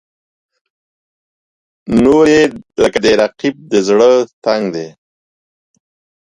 نورې 2.03 2.39
یې 2.43 2.43
لکه 2.83 2.97
د 3.03 3.07
رقیب 3.21 3.55
زړه 3.87 4.09
تنګ 4.45 4.63
دي. 4.75 4.87